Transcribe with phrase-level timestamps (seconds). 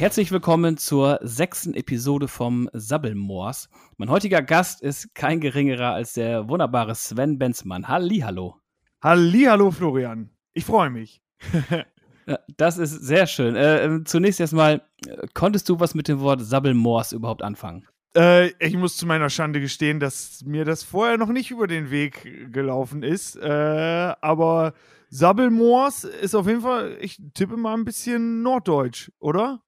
[0.00, 3.68] herzlich willkommen zur sechsten Episode vom Sabbelmoors.
[3.98, 7.86] Mein heutiger Gast ist kein geringerer als der wunderbare Sven Benzmann.
[7.86, 8.56] Hallihallo.
[9.02, 10.30] Hallihallo, Florian.
[10.54, 11.20] Ich freue mich.
[12.56, 13.54] das ist sehr schön.
[13.56, 17.86] Äh, ähm, zunächst erstmal, äh, konntest du was mit dem Wort Sabbelmoors überhaupt anfangen?
[18.16, 21.90] Äh, ich muss zu meiner Schande gestehen, dass mir das vorher noch nicht über den
[21.90, 23.36] Weg gelaufen ist.
[23.36, 24.72] Äh, aber
[25.10, 29.60] Sabbelmoors ist auf jeden Fall, ich tippe mal ein bisschen norddeutsch, oder?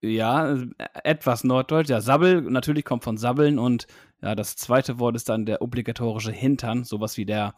[0.00, 0.66] Ja, äh,
[1.04, 1.88] etwas norddeutsch.
[1.88, 3.86] Ja, Sabbel natürlich kommt von Sabbeln und
[4.22, 7.54] ja, das zweite Wort ist dann der obligatorische Hintern, sowas wie der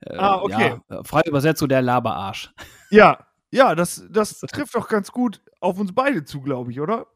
[0.00, 0.76] äh, ah, okay.
[0.90, 2.52] Ja, frei übersetzt so der Laberarsch.
[2.90, 7.06] Ja, ja, das, das trifft doch ganz gut auf uns beide zu, glaube ich, oder?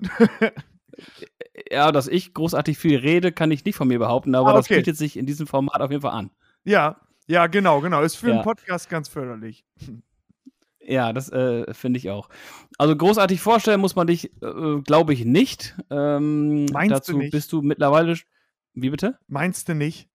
[1.70, 4.58] ja, dass ich großartig viel rede, kann ich nicht von mir behaupten, aber ah, okay.
[4.58, 6.30] das bietet sich in diesem Format auf jeden Fall an.
[6.64, 8.02] Ja, ja, genau, genau.
[8.02, 8.34] Ist für ja.
[8.34, 9.64] einen Podcast ganz förderlich.
[10.84, 12.28] Ja, das äh, finde ich auch.
[12.78, 15.76] Also großartig vorstellen muss man dich, äh, glaube ich, nicht.
[15.90, 17.30] Ähm, Meinst dazu du nicht?
[17.30, 18.16] bist du mittlerweile.
[18.74, 19.18] Wie bitte?
[19.28, 20.08] Meinst du nicht?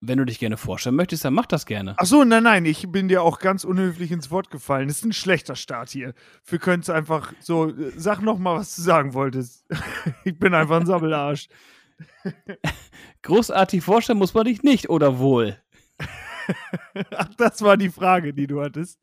[0.00, 1.94] Wenn du dich gerne vorstellen möchtest, dann mach das gerne.
[1.98, 4.88] Ach so, nein, nein, ich bin dir auch ganz unhöflich ins Wort gefallen.
[4.88, 6.14] Das ist ein schlechter Start hier.
[6.46, 9.66] Wir können es einfach so, äh, sag noch mal, was du sagen wolltest.
[10.24, 11.48] ich bin einfach ein Sabbelarsch.
[13.22, 15.58] Großartig vorstellen muss man dich nicht, oder wohl?
[17.16, 19.00] Ach, das war die Frage, die du hattest.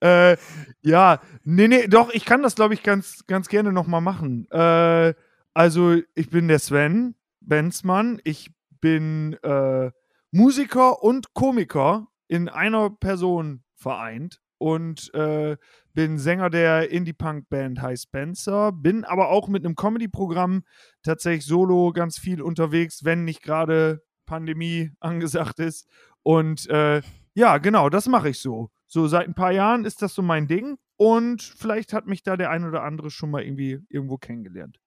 [0.00, 0.36] Äh,
[0.82, 4.50] ja, nee, nee, doch, ich kann das, glaube ich, ganz, ganz gerne noch mal machen.
[4.50, 5.14] Äh,
[5.54, 8.20] also, ich bin der Sven Benzmann.
[8.24, 8.50] Ich
[8.80, 9.90] bin äh,
[10.30, 15.56] Musiker und Komiker in einer Person vereint und äh,
[15.94, 20.62] bin Sänger der Indie-Punk-Band High Spencer, bin aber auch mit einem Comedy-Programm
[21.02, 25.88] tatsächlich solo ganz viel unterwegs, wenn nicht gerade Pandemie angesagt ist.
[26.28, 27.00] Und äh,
[27.32, 28.70] ja, genau, das mache ich so.
[28.86, 32.36] So seit ein paar Jahren ist das so mein Ding und vielleicht hat mich da
[32.36, 34.78] der ein oder andere schon mal irgendwie irgendwo kennengelernt.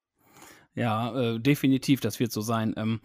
[0.75, 2.75] Ja, äh, definitiv, das wird so sein.
[2.77, 3.01] Ähm,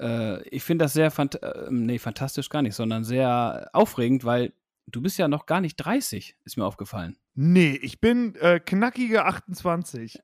[0.00, 4.52] äh, ich finde das sehr, fant äh, nee, fantastisch gar nicht, sondern sehr aufregend, weil
[4.88, 7.18] du bist ja noch gar nicht 30, ist mir aufgefallen.
[7.36, 10.18] Nee, ich bin äh, knackige 28.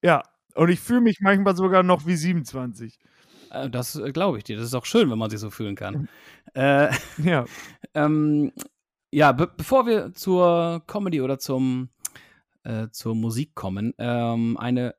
[0.00, 0.22] Ja,
[0.54, 3.00] und ich fühle mich manchmal sogar noch wie 27.
[3.54, 4.56] Äh, das äh, glaube ich dir.
[4.56, 6.08] Das ist auch schön, wenn man sich so fühlen kann.
[6.54, 6.90] äh,
[7.24, 7.44] ja.
[7.94, 8.52] ähm,
[9.12, 11.90] ja, be bevor wir zur Comedy oder zum,
[12.64, 14.94] äh, zur Musik kommen, ähm, eine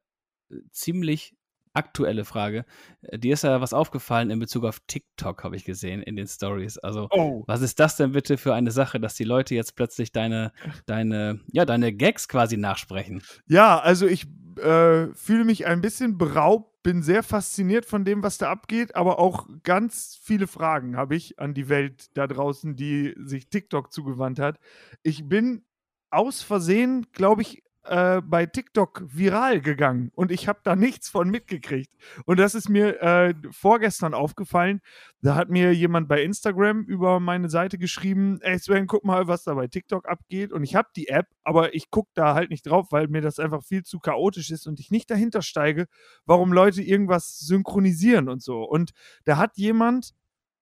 [0.71, 1.34] ziemlich
[1.75, 2.65] aktuelle Frage.
[3.01, 6.27] Äh, dir ist ja was aufgefallen in Bezug auf TikTok, habe ich gesehen in den
[6.27, 6.77] Stories.
[6.77, 7.43] Also, oh.
[7.47, 10.51] was ist das denn bitte für eine Sache, dass die Leute jetzt plötzlich deine,
[10.85, 13.21] deine, ja, deine Gags quasi nachsprechen?
[13.47, 14.25] Ja, also ich
[14.57, 19.19] äh, fühle mich ein bisschen beraubt, bin sehr fasziniert von dem, was da abgeht, aber
[19.19, 24.39] auch ganz viele Fragen habe ich an die Welt da draußen, die sich TikTok zugewandt
[24.39, 24.59] hat.
[25.01, 25.65] Ich bin
[26.11, 31.29] aus Versehen, glaube ich, äh, bei TikTok viral gegangen und ich habe da nichts von
[31.29, 31.91] mitgekriegt.
[32.25, 34.81] Und das ist mir äh, vorgestern aufgefallen.
[35.22, 39.44] Da hat mir jemand bei Instagram über meine Seite geschrieben, ey Sven, guck mal, was
[39.44, 40.51] da bei TikTok abgeht.
[40.51, 43.40] Und ich habe die App, aber ich gucke da halt nicht drauf, weil mir das
[43.40, 45.88] einfach viel zu chaotisch ist und ich nicht dahinter steige,
[46.25, 48.63] warum Leute irgendwas synchronisieren und so.
[48.63, 48.91] Und
[49.23, 50.13] da hat jemand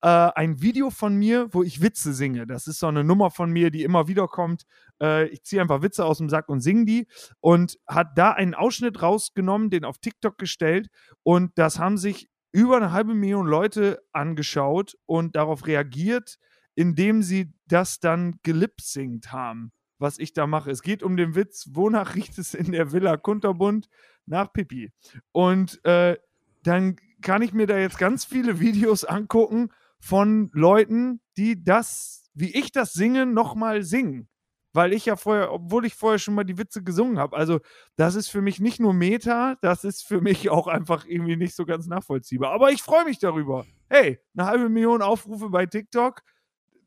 [0.03, 2.45] äh, ein Video von mir, wo ich Witze singe.
[2.45, 4.63] Das ist so eine Nummer von mir, die immer wieder kommt.
[5.01, 7.07] Äh, ich ziehe einfach Witze aus dem Sack und singe die.
[7.39, 10.89] Und hat da einen Ausschnitt rausgenommen, den auf TikTok gestellt.
[11.23, 16.37] Und das haben sich über eine halbe Million Leute angeschaut und darauf reagiert,
[16.75, 20.69] indem sie das dann gelipsingt haben, was ich da mache.
[20.69, 23.87] Es geht um den Witz, wonach riecht es in der Villa Kunterbund?
[24.25, 24.91] Nach Pipi.
[25.31, 26.17] Und äh,
[26.63, 29.69] dann kann ich mir da jetzt ganz viele Videos angucken,
[30.03, 34.27] von Leuten, die das, wie ich das singe, nochmal singen.
[34.73, 37.37] Weil ich ja vorher, obwohl ich vorher schon mal die Witze gesungen habe.
[37.37, 37.61] Also,
[37.95, 41.55] das ist für mich nicht nur Meta, das ist für mich auch einfach irgendwie nicht
[41.55, 42.51] so ganz nachvollziehbar.
[42.51, 43.65] Aber ich freue mich darüber.
[43.89, 46.21] Hey, eine halbe Million Aufrufe bei TikTok,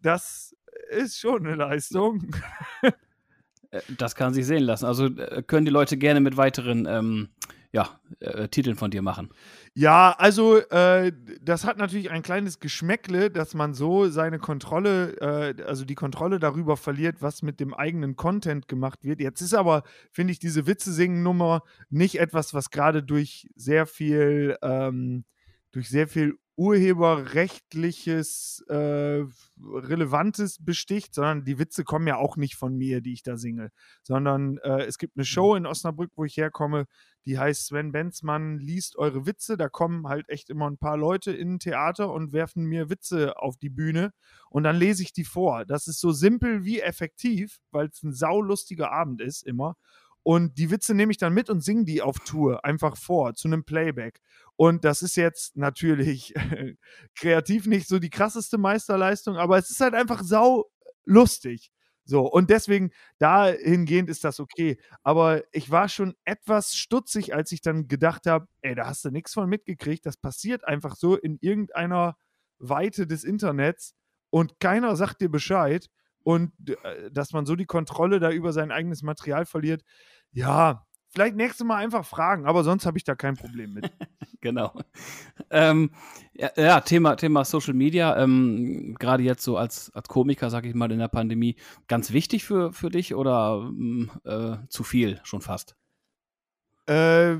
[0.02, 0.54] das
[0.90, 2.34] ist schon eine Leistung.
[3.70, 4.84] Äh, das kann sich sehen lassen.
[4.84, 7.30] Also äh, können die Leute gerne mit weiteren ähm,
[7.72, 9.30] ja, äh, Titeln von dir machen.
[9.78, 11.12] Ja, also äh,
[11.42, 16.38] das hat natürlich ein kleines Geschmäckle, dass man so seine Kontrolle, äh, also die Kontrolle
[16.38, 19.20] darüber verliert, was mit dem eigenen Content gemacht wird.
[19.20, 19.82] Jetzt ist aber,
[20.12, 25.26] finde ich, diese Witze-Singen-Nummer nicht etwas, was gerade durch sehr viel, ähm,
[25.72, 29.24] durch sehr viel urheberrechtliches äh,
[29.62, 33.70] Relevantes besticht, sondern die Witze kommen ja auch nicht von mir, die ich da singe,
[34.02, 35.26] sondern äh, es gibt eine mhm.
[35.26, 36.86] Show in Osnabrück, wo ich herkomme,
[37.26, 39.56] die heißt Sven Benzmann liest eure Witze.
[39.56, 43.36] Da kommen halt echt immer ein paar Leute in ein Theater und werfen mir Witze
[43.36, 44.12] auf die Bühne
[44.48, 45.66] und dann lese ich die vor.
[45.66, 49.76] Das ist so simpel wie effektiv, weil es ein saulustiger Abend ist immer.
[50.26, 53.46] Und die Witze nehme ich dann mit und singe die auf Tour einfach vor, zu
[53.46, 54.20] einem Playback.
[54.56, 56.34] Und das ist jetzt natürlich
[57.14, 60.64] kreativ nicht so die krasseste Meisterleistung, aber es ist halt einfach sau
[61.04, 61.70] lustig.
[62.04, 62.90] So, und deswegen,
[63.20, 64.80] dahingehend ist das okay.
[65.04, 69.10] Aber ich war schon etwas stutzig, als ich dann gedacht habe, ey, da hast du
[69.10, 70.04] nichts von mitgekriegt.
[70.06, 72.16] Das passiert einfach so in irgendeiner
[72.58, 73.94] Weite des Internets
[74.30, 75.88] und keiner sagt dir Bescheid.
[76.26, 79.84] Und äh, dass man so die Kontrolle da über sein eigenes Material verliert,
[80.36, 83.90] ja, vielleicht nächstes Mal einfach fragen, aber sonst habe ich da kein Problem mit.
[84.42, 84.78] genau.
[85.50, 85.90] Ähm,
[86.34, 90.74] ja, ja, Thema, Thema Social Media, ähm, gerade jetzt so als, als Komiker, sag ich
[90.74, 91.56] mal, in der Pandemie,
[91.88, 95.74] ganz wichtig für, für dich oder mm, äh, zu viel schon fast?
[96.86, 97.36] Äh,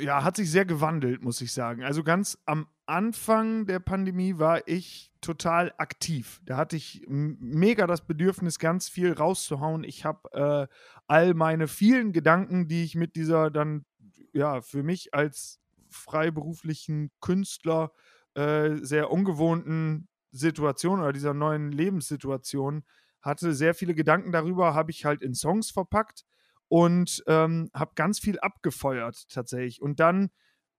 [0.00, 1.84] ja, hat sich sehr gewandelt, muss ich sagen.
[1.84, 6.40] Also ganz am Anfang der Pandemie war ich total aktiv.
[6.44, 9.84] Da hatte ich mega das Bedürfnis, ganz viel rauszuhauen.
[9.84, 10.74] Ich habe äh,
[11.06, 13.86] all meine vielen Gedanken, die ich mit dieser dann,
[14.32, 17.92] ja, für mich als freiberuflichen Künstler
[18.34, 22.84] äh, sehr ungewohnten Situation oder dieser neuen Lebenssituation
[23.20, 26.24] hatte, sehr viele Gedanken darüber, habe ich halt in Songs verpackt
[26.68, 29.82] und ähm, habe ganz viel abgefeuert tatsächlich.
[29.82, 30.30] Und dann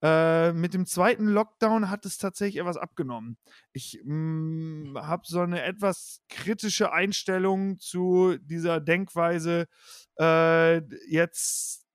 [0.01, 3.37] äh, mit dem zweiten Lockdown hat es tatsächlich etwas abgenommen.
[3.71, 9.67] Ich mm, habe so eine etwas kritische Einstellung zu dieser Denkweise.
[10.19, 10.77] Äh,
[11.07, 11.85] jetzt,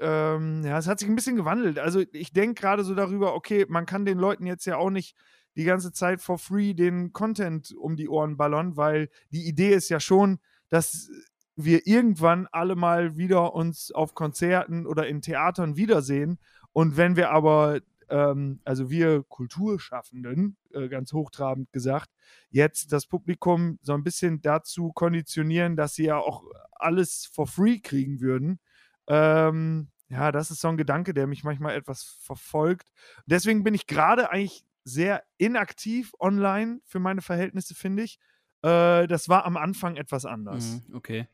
[0.00, 1.78] ähm, ja, es hat sich ein bisschen gewandelt.
[1.78, 5.14] Also ich denke gerade so darüber, okay, man kann den Leuten jetzt ja auch nicht
[5.54, 9.90] die ganze Zeit for free den Content um die Ohren ballern, weil die Idee ist
[9.90, 10.38] ja schon,
[10.70, 11.10] dass
[11.54, 16.38] wir irgendwann alle mal wieder uns auf Konzerten oder in Theatern wiedersehen.
[16.72, 22.10] Und wenn wir aber, ähm, also wir Kulturschaffenden, äh, ganz hochtrabend gesagt,
[22.50, 27.78] jetzt das Publikum so ein bisschen dazu konditionieren, dass sie ja auch alles for free
[27.78, 28.58] kriegen würden,
[29.06, 32.92] ähm, ja, das ist so ein Gedanke, der mich manchmal etwas verfolgt.
[33.26, 38.18] Deswegen bin ich gerade eigentlich sehr inaktiv online für meine Verhältnisse, finde ich.
[38.62, 40.82] Äh, das war am Anfang etwas anders.
[40.86, 41.28] Mhm, okay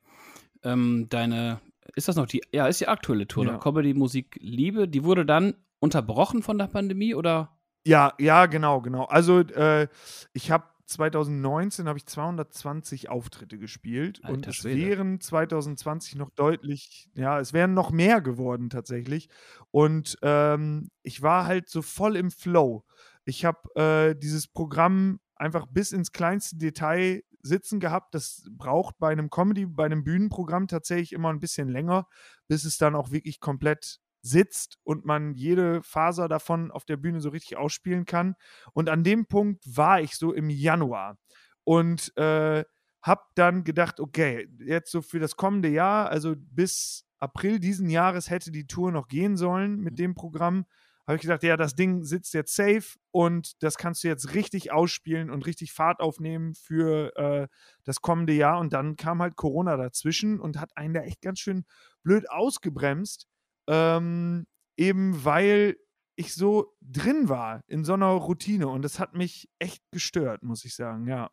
[0.62, 1.60] ähm, deine,
[1.94, 3.58] ist das noch die, ja, ist die aktuelle Tour, ja.
[3.58, 7.58] Comedy, Musik, Liebe, die wurde dann unterbrochen von der Pandemie oder?
[7.84, 9.04] Ja, ja, genau, genau.
[9.04, 9.88] Also äh,
[10.32, 14.86] ich habe 2019 habe ich 220 Auftritte gespielt Alter, und es Schwede.
[14.86, 19.28] wären 2020 noch deutlich, ja, es wären noch mehr geworden tatsächlich.
[19.70, 22.84] Und ähm, ich war halt so voll im Flow.
[23.24, 28.14] Ich habe äh, dieses Programm einfach bis ins kleinste Detail sitzen gehabt.
[28.14, 32.06] Das braucht bei einem Comedy, bei einem Bühnenprogramm tatsächlich immer ein bisschen länger,
[32.48, 37.20] bis es dann auch wirklich komplett sitzt und man jede Faser davon auf der Bühne
[37.20, 38.34] so richtig ausspielen kann.
[38.72, 41.18] Und an dem Punkt war ich so im Januar
[41.64, 42.64] und äh,
[43.02, 48.30] habe dann gedacht, okay, jetzt so für das kommende Jahr, also bis April diesen Jahres
[48.30, 49.96] hätte die Tour noch gehen sollen mit mhm.
[49.96, 50.66] dem Programm
[51.08, 54.72] habe ich gesagt, ja, das Ding sitzt jetzt safe und das kannst du jetzt richtig
[54.72, 57.48] ausspielen und richtig Fahrt aufnehmen für äh,
[57.84, 58.60] das kommende Jahr.
[58.60, 61.64] Und dann kam halt Corona dazwischen und hat einen da echt ganz schön
[62.02, 63.26] blöd ausgebremst,
[63.68, 64.46] ähm,
[64.76, 65.78] eben weil
[66.14, 70.66] ich so drin war in so einer Routine und das hat mich echt gestört, muss
[70.66, 71.30] ich sagen, ja.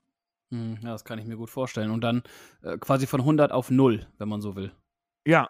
[0.53, 1.91] Hm, ja, das kann ich mir gut vorstellen.
[1.91, 2.24] Und dann
[2.62, 4.72] äh, quasi von 100 auf 0, wenn man so will.
[5.27, 5.50] Ja,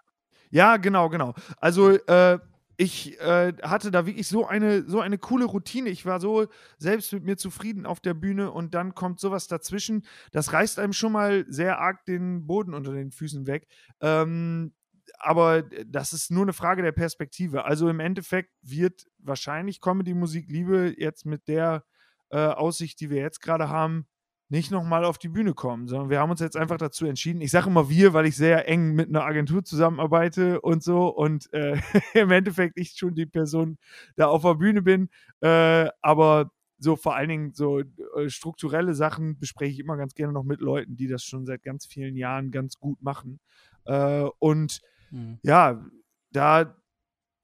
[0.50, 1.36] ja, genau, genau.
[1.58, 2.39] Also äh,
[2.77, 5.89] ich äh, hatte da wirklich so eine, so eine coole Routine.
[5.89, 10.05] Ich war so selbst mit mir zufrieden auf der Bühne und dann kommt sowas dazwischen.
[10.32, 13.67] Das reißt einem schon mal sehr arg den Boden unter den Füßen weg.
[14.01, 14.74] Ähm,
[15.20, 17.65] aber das ist nur eine Frage der Perspektive.
[17.65, 21.84] Also im Endeffekt wird wahrscheinlich Comedy, Musik, Liebe jetzt mit der
[22.29, 24.08] äh, Aussicht, die wir jetzt gerade haben,
[24.50, 27.42] nicht nochmal auf die Bühne kommen, sondern wir haben uns jetzt einfach dazu entschieden.
[27.42, 31.52] Ich sage immer wir, weil ich sehr eng mit einer Agentur zusammenarbeite und so und
[31.54, 31.80] äh,
[32.14, 33.78] im Endeffekt ich schon die Person
[34.16, 35.10] da auf der Bühne bin.
[35.42, 40.34] Äh, aber so vor allen Dingen so äh, strukturelle Sachen bespreche ich immer ganz gerne
[40.34, 43.40] noch mit Leuten, die das schon seit ganz vielen Jahren ganz gut machen.
[43.86, 45.40] Äh, und mhm.
[45.42, 45.84] ja,
[46.32, 46.75] da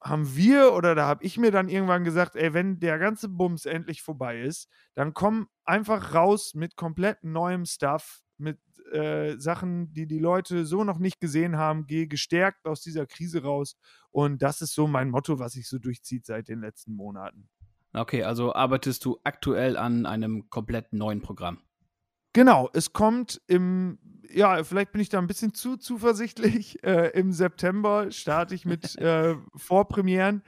[0.04, 3.66] haben wir oder da habe ich mir dann irgendwann gesagt, ey, wenn der ganze Bums
[3.66, 8.60] endlich vorbei ist, dann komm einfach raus mit komplett neuem Stuff, mit
[8.92, 13.44] äh, Sachen, die die Leute so noch nicht gesehen haben, geh gestärkt aus dieser Krise
[13.44, 13.78] raus.
[14.10, 17.48] Und das ist so mein Motto, was sich so durchzieht seit den letzten Monaten.
[17.94, 21.60] Okay, also arbeitest du aktuell an einem komplett neuen Programm?
[22.34, 24.00] Genau, es kommt im,
[24.34, 26.78] ja, vielleicht bin ich da ein bisschen zu zuversichtlich.
[26.84, 30.44] Äh, Im September starte ich mit äh, Vorpremieren.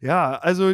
[0.00, 0.72] Ja, also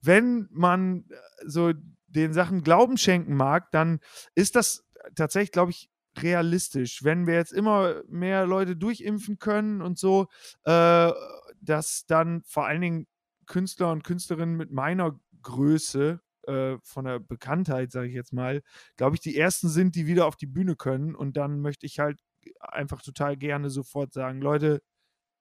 [0.00, 1.14] wenn man äh,
[1.46, 1.72] so
[2.06, 4.00] den Sachen Glauben schenken mag, dann
[4.34, 4.84] ist das
[5.14, 7.04] tatsächlich, glaube ich, realistisch.
[7.04, 10.26] Wenn wir jetzt immer mehr Leute durchimpfen können und so,
[10.64, 11.12] äh,
[11.60, 13.06] dass dann vor allen Dingen
[13.46, 18.62] Künstler und Künstlerinnen mit meiner Größe äh, von der Bekanntheit, sage ich jetzt mal,
[18.96, 21.14] glaube ich, die ersten sind, die wieder auf die Bühne können.
[21.14, 22.20] Und dann möchte ich halt
[22.60, 24.82] einfach total gerne sofort sagen, Leute,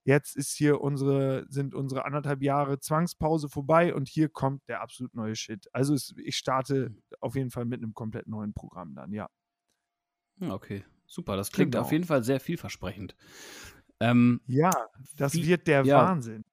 [0.08, 5.14] jetzt ist hier unsere, sind unsere anderthalb Jahre Zwangspause vorbei und hier kommt der absolut
[5.14, 5.68] neue Shit.
[5.74, 7.02] Also es, ich starte hm.
[7.20, 9.30] auf jeden Fall mit einem komplett neuen Programm dann, ja.
[10.40, 11.36] Hm, okay, super.
[11.36, 11.84] Das klingt genau.
[11.84, 13.16] auf jeden Fall sehr vielversprechend.
[14.00, 14.72] Ähm, ja,
[15.16, 16.46] das wie, wird der ja, Wahnsinn.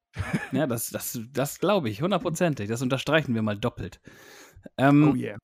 [0.52, 2.68] Ja, das, das, das glaube ich, hundertprozentig.
[2.68, 4.00] Das unterstreichen wir mal doppelt.
[4.76, 5.38] Ähm, oh yeah.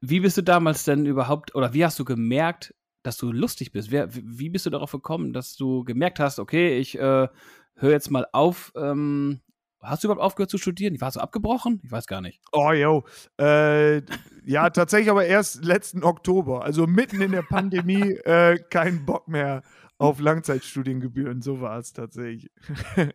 [0.00, 3.90] Wie bist du damals denn überhaupt, oder wie hast du gemerkt, dass du lustig bist?
[3.90, 7.28] Wer, wie bist du darauf gekommen, dass du gemerkt hast, okay, ich äh,
[7.76, 8.72] höre jetzt mal auf.
[8.76, 9.40] Ähm,
[9.80, 11.00] hast du überhaupt aufgehört zu studieren?
[11.00, 11.80] Warst du abgebrochen?
[11.84, 12.40] Ich weiß gar nicht.
[12.52, 13.04] Oh, yo.
[13.40, 14.02] Äh,
[14.44, 16.64] ja, tatsächlich aber erst letzten Oktober.
[16.64, 19.62] Also mitten in der Pandemie äh, keinen Bock mehr
[19.98, 21.42] auf Langzeitstudiengebühren.
[21.42, 22.50] So war es tatsächlich.
[22.96, 23.08] ja,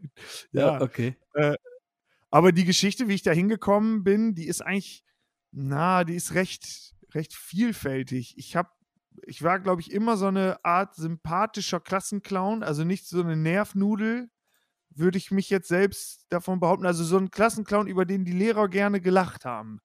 [0.51, 1.15] ja, okay.
[1.33, 1.55] Äh,
[2.29, 5.03] aber die Geschichte, wie ich da hingekommen bin, die ist eigentlich,
[5.53, 8.33] na, die ist recht, recht vielfältig.
[8.38, 8.69] Ich habe
[9.25, 14.29] ich war, glaube ich, immer so eine Art sympathischer Klassenclown, also nicht so eine Nervnudel,
[14.89, 16.86] würde ich mich jetzt selbst davon behaupten.
[16.86, 19.79] Also so ein Klassenclown, über den die Lehrer gerne gelacht haben.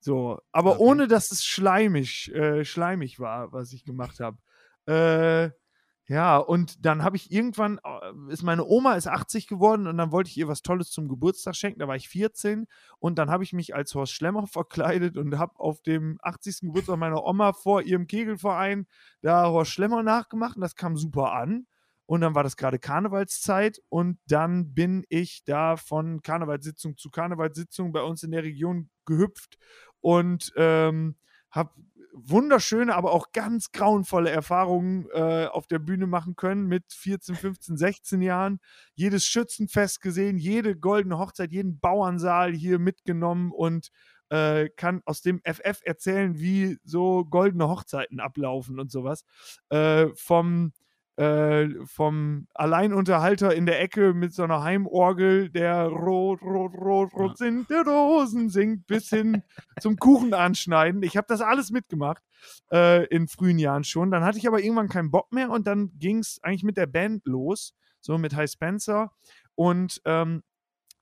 [0.00, 0.82] So, aber okay.
[0.82, 4.36] ohne dass es schleimig, äh, schleimig war, was ich gemacht habe.
[4.86, 5.50] Äh,
[6.06, 10.12] ja, und dann habe ich irgendwann, äh, ist meine Oma ist 80 geworden und dann
[10.12, 11.78] wollte ich ihr was Tolles zum Geburtstag schenken.
[11.80, 12.66] Da war ich 14
[12.98, 16.60] und dann habe ich mich als Horst Schlemmer verkleidet und habe auf dem 80.
[16.60, 18.86] Geburtstag meiner Oma vor ihrem Kegelverein
[19.22, 21.66] da Horst Schlemmer nachgemacht und das kam super an.
[22.06, 27.92] Und dann war das gerade Karnevalszeit und dann bin ich da von Karnevalssitzung zu Karnevalssitzung
[27.92, 29.56] bei uns in der Region gehüpft
[30.02, 31.16] und ähm,
[31.50, 31.72] habe
[32.14, 37.76] wunderschöne, aber auch ganz grauenvolle Erfahrungen äh, auf der Bühne machen können mit 14, 15,
[37.76, 38.60] 16 Jahren.
[38.94, 43.90] Jedes Schützenfest gesehen, jede goldene Hochzeit, jeden Bauernsaal hier mitgenommen und
[44.30, 49.24] äh, kann aus dem FF erzählen, wie so goldene Hochzeiten ablaufen und sowas.
[49.68, 50.72] Äh, vom
[51.16, 57.38] äh, vom Alleinunterhalter in der Ecke mit so einer Heimorgel, der Rot, Rot, Rot, Rot
[57.38, 59.42] sind die Rosen singt, bis hin
[59.80, 61.02] zum Kuchen anschneiden.
[61.02, 62.22] Ich habe das alles mitgemacht
[62.72, 64.10] äh, in frühen Jahren schon.
[64.10, 66.86] Dann hatte ich aber irgendwann keinen Bock mehr und dann ging es eigentlich mit der
[66.86, 69.12] Band los, so mit High Spencer
[69.54, 70.42] und ähm,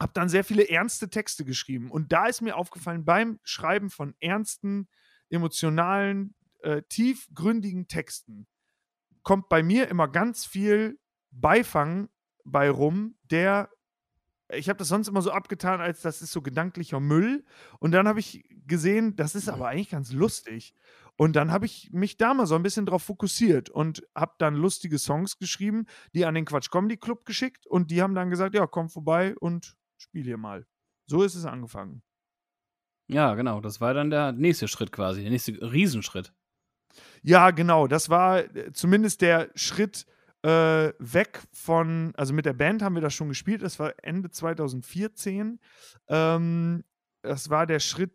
[0.00, 1.90] habe dann sehr viele ernste Texte geschrieben.
[1.90, 4.88] Und da ist mir aufgefallen, beim Schreiben von ernsten,
[5.30, 8.46] emotionalen, äh, tiefgründigen Texten,
[9.22, 10.98] kommt bei mir immer ganz viel
[11.30, 12.08] Beifang
[12.44, 13.70] bei rum, der
[14.54, 17.44] ich habe das sonst immer so abgetan, als das ist so gedanklicher Müll.
[17.78, 20.74] Und dann habe ich gesehen, das ist aber eigentlich ganz lustig.
[21.16, 24.54] Und dann habe ich mich da mal so ein bisschen drauf fokussiert und habe dann
[24.54, 28.54] lustige Songs geschrieben, die an den Quatsch Comedy Club geschickt und die haben dann gesagt,
[28.54, 30.66] ja, komm vorbei und spiel hier mal.
[31.06, 32.02] So ist es angefangen.
[33.08, 33.60] Ja, genau.
[33.60, 36.32] Das war dann der nächste Schritt quasi, der nächste Riesenschritt.
[37.22, 37.86] Ja, genau.
[37.86, 40.06] Das war äh, zumindest der Schritt
[40.42, 43.62] äh, weg von, also mit der Band haben wir das schon gespielt.
[43.62, 45.60] Das war Ende 2014.
[46.08, 46.84] Ähm,
[47.22, 48.12] das war der Schritt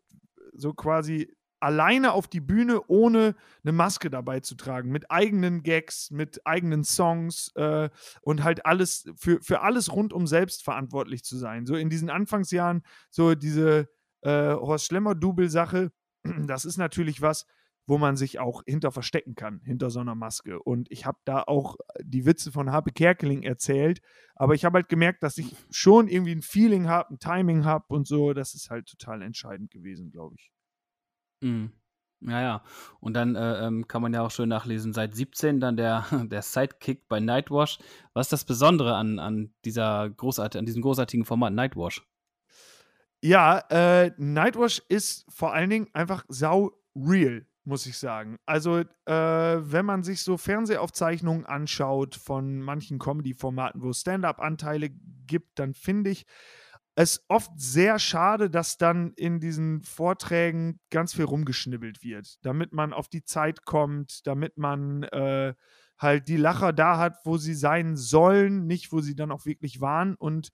[0.53, 6.11] so quasi alleine auf die Bühne, ohne eine Maske dabei zu tragen, mit eigenen Gags,
[6.11, 7.89] mit eigenen Songs äh,
[8.21, 11.65] und halt alles für, für alles rundum selbst verantwortlich zu sein.
[11.65, 13.89] So in diesen Anfangsjahren, so diese
[14.21, 15.91] äh, Horst Schlemmer-Double-Sache,
[16.45, 17.45] das ist natürlich was,
[17.87, 20.61] wo man sich auch hinter verstecken kann, hinter so einer Maske.
[20.61, 24.01] Und ich habe da auch die Witze von Harpe Kerkeling erzählt,
[24.35, 27.85] aber ich habe halt gemerkt, dass ich schon irgendwie ein Feeling habe, ein Timing habe
[27.87, 28.33] und so.
[28.33, 30.51] Das ist halt total entscheidend gewesen, glaube ich.
[31.41, 31.71] Mhm.
[32.21, 32.63] Ja, ja.
[32.99, 36.41] Und dann äh, ähm, kann man ja auch schön nachlesen, seit 17 dann der, der
[36.41, 37.79] Sidekick bei Nightwash.
[38.13, 42.05] Was ist das Besondere an, an, dieser großart an diesem großartigen Format Nightwash?
[43.21, 48.37] Ja, äh, Nightwash ist vor allen Dingen einfach sau real muss ich sagen.
[48.45, 54.89] Also, äh, wenn man sich so Fernsehaufzeichnungen anschaut von manchen Comedy-Formaten, wo Stand-up-Anteile
[55.27, 56.25] gibt, dann finde ich
[56.95, 62.91] es oft sehr schade, dass dann in diesen Vorträgen ganz viel rumgeschnibbelt wird, damit man
[62.91, 65.53] auf die Zeit kommt, damit man äh,
[65.99, 69.79] halt die Lacher da hat, wo sie sein sollen, nicht wo sie dann auch wirklich
[69.79, 70.15] waren.
[70.15, 70.49] Und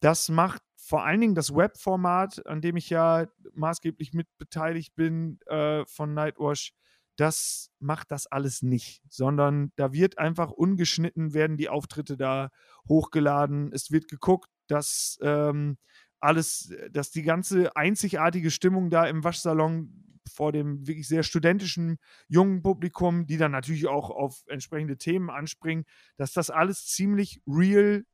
[0.00, 5.84] das macht vor allen Dingen das Webformat, an dem ich ja maßgeblich mitbeteiligt bin äh,
[5.86, 6.74] von Nightwash,
[7.16, 12.50] das macht das alles nicht, sondern da wird einfach ungeschnitten, werden die Auftritte da
[12.88, 13.72] hochgeladen.
[13.72, 15.76] Es wird geguckt, dass ähm,
[16.20, 22.62] alles, dass die ganze einzigartige Stimmung da im Waschsalon vor dem wirklich sehr studentischen jungen
[22.62, 25.84] Publikum, die dann natürlich auch auf entsprechende Themen anspringen,
[26.16, 28.04] dass das alles ziemlich real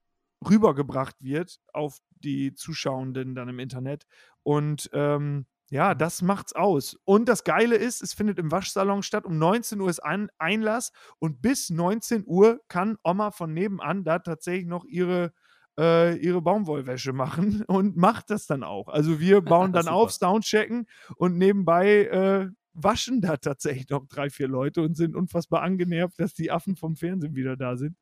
[0.48, 4.04] rübergebracht wird auf die Zuschauenden dann im Internet.
[4.42, 6.98] Und ähm, ja, das macht's aus.
[7.04, 9.24] Und das Geile ist, es findet im Waschsalon statt.
[9.24, 14.18] Um 19 Uhr ist ein Einlass und bis 19 Uhr kann Oma von nebenan da
[14.18, 15.32] tatsächlich noch ihre,
[15.78, 18.88] äh, ihre Baumwollwäsche machen und macht das dann auch.
[18.88, 24.48] Also wir bauen dann auf, Soundchecken und nebenbei äh, waschen da tatsächlich noch drei, vier
[24.48, 27.96] Leute und sind unfassbar angenervt, dass die Affen vom Fernsehen wieder da sind.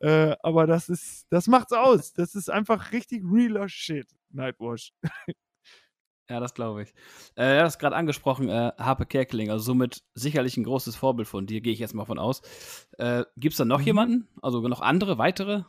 [0.00, 2.12] Äh, aber das ist, das macht's aus.
[2.12, 4.92] Das ist einfach richtig realer Shit, Nightwash.
[6.30, 6.94] Ja, das glaube ich.
[7.34, 11.46] Äh, du hast gerade angesprochen, äh, Harpe Kerkeling, also somit sicherlich ein großes Vorbild von
[11.46, 12.40] dir, gehe ich jetzt mal von aus.
[12.96, 13.84] Äh, Gibt es da noch mhm.
[13.84, 14.28] jemanden?
[14.40, 15.64] Also noch andere, weitere?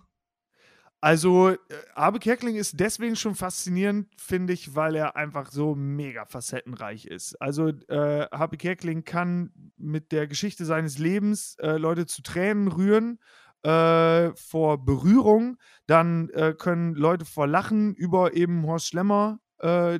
[1.05, 1.57] Also, äh,
[1.95, 7.39] Harpe Kerkeling ist deswegen schon faszinierend, finde ich, weil er einfach so mega facettenreich ist.
[7.39, 13.19] Also, äh, Harpe Kerkeling kann mit der Geschichte seines Lebens äh, Leute zu Tränen rühren.
[13.61, 19.99] Äh, vor Berührung, dann äh, können Leute vor Lachen über eben Horst Schlemmer äh,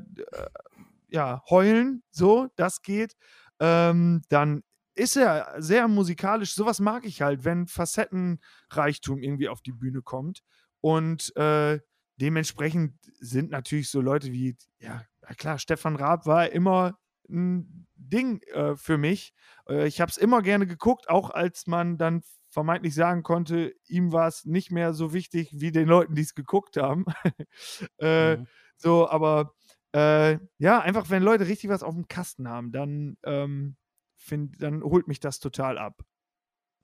[1.10, 3.16] ja, heulen, so, das geht.
[3.60, 4.64] Ähm, dann
[4.96, 6.56] ist er sehr musikalisch.
[6.56, 10.42] Sowas mag ich halt, wenn Facettenreichtum irgendwie auf die Bühne kommt.
[10.82, 11.80] Und äh,
[12.18, 15.04] dementsprechend sind natürlich so Leute wie, ja,
[15.38, 16.98] klar, Stefan Raab war immer
[17.30, 19.34] ein Ding äh, für mich.
[19.68, 24.12] Äh, ich habe es immer gerne geguckt, auch als man dann vermeintlich sagen konnte, ihm
[24.12, 27.06] war es nicht mehr so wichtig wie den Leuten, die es geguckt haben.
[28.00, 28.48] äh, mhm.
[28.78, 29.54] So, aber
[29.94, 33.76] äh, ja, einfach wenn Leute richtig was auf dem Kasten haben, dann, ähm,
[34.16, 36.04] find, dann holt mich das total ab.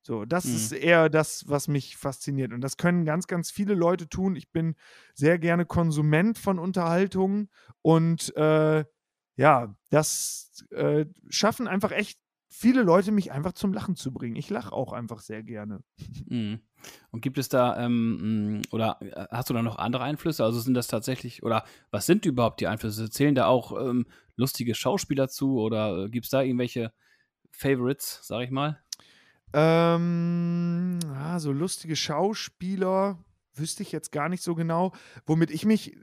[0.02, 0.56] So, das mhm.
[0.56, 2.54] ist eher das, was mich fasziniert.
[2.54, 4.36] Und das können ganz, ganz viele Leute tun.
[4.36, 4.76] Ich bin
[5.14, 7.50] sehr gerne Konsument von Unterhaltung
[7.82, 8.84] und äh,
[9.36, 12.20] ja, das äh, schaffen einfach echt
[12.52, 14.36] viele Leute, mich einfach zum Lachen zu bringen.
[14.36, 15.84] Ich lache auch einfach sehr gerne.
[16.28, 16.60] Mhm.
[17.10, 20.44] Und gibt es da, ähm, mm, oder äh, hast du da noch andere Einflüsse?
[20.44, 23.10] Also sind das tatsächlich, oder was sind überhaupt die Einflüsse?
[23.10, 26.92] Zählen da auch ähm, lustige Schauspieler zu oder äh, gibt es da irgendwelche
[27.52, 28.82] Favorites, sag ich mal?
[29.54, 34.94] Ähm, ah, so lustige Schauspieler wüsste ich jetzt gar nicht so genau.
[35.26, 35.98] Womit ich mich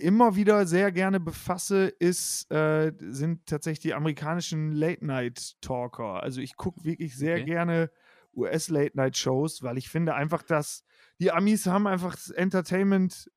[0.00, 6.22] immer wieder sehr gerne befasse, ist, äh, sind tatsächlich die amerikanischen Late-Night-Talker.
[6.22, 7.44] Also ich gucke wirklich sehr okay.
[7.44, 7.90] gerne
[8.34, 10.84] US-Late-Night-Shows, weil ich finde einfach, dass
[11.20, 13.30] die Amis haben einfach das Entertainment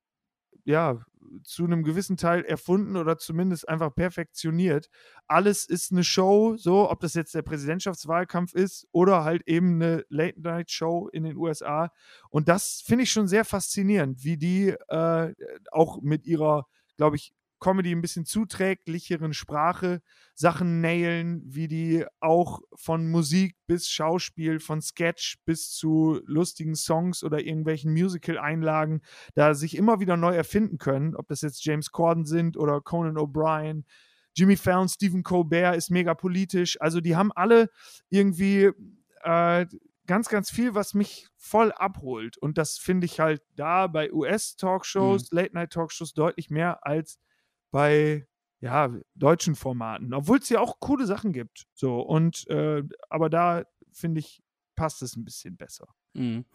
[0.63, 1.03] ja
[1.43, 4.89] zu einem gewissen Teil erfunden oder zumindest einfach perfektioniert.
[5.27, 10.05] Alles ist eine Show, so ob das jetzt der Präsidentschaftswahlkampf ist oder halt eben eine
[10.09, 11.91] Late-Night-Show in den USA.
[12.29, 15.33] Und das finde ich schon sehr faszinierend, wie die äh,
[15.71, 20.01] auch mit ihrer, glaube ich, Comedy ein bisschen zuträglicheren Sprache
[20.33, 27.23] Sachen nailen, wie die auch von Musik bis Schauspiel, von Sketch bis zu lustigen Songs
[27.23, 29.01] oder irgendwelchen Musical-Einlagen
[29.35, 33.17] da sich immer wieder neu erfinden können, ob das jetzt James Corden sind oder Conan
[33.17, 33.85] O'Brien.
[34.35, 36.79] Jimmy Fallon, Stephen Colbert ist mega politisch.
[36.81, 37.69] Also die haben alle
[38.09, 38.71] irgendwie
[39.23, 39.65] äh,
[40.07, 42.37] ganz, ganz viel, was mich voll abholt.
[42.37, 45.37] Und das finde ich halt da bei US-Talkshows, mhm.
[45.37, 47.19] Late-Night-Talkshows deutlich mehr als
[47.71, 48.27] bei
[48.59, 51.65] ja, deutschen Formaten, obwohl es ja auch coole Sachen gibt.
[51.73, 54.43] So, und äh, aber da finde ich,
[54.75, 55.87] passt es ein bisschen besser.
[56.13, 56.45] Mhm.